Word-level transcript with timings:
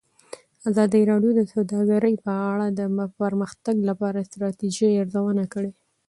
ازادي 0.69 1.01
راډیو 1.11 1.31
د 1.35 1.41
سوداګري 1.53 2.15
په 2.25 2.33
اړه 2.51 2.65
د 2.79 2.81
پرمختګ 3.21 3.75
لپاره 3.89 4.17
د 4.19 4.25
ستراتیژۍ 4.29 4.91
ارزونه 5.01 5.43
کړې. 5.53 5.71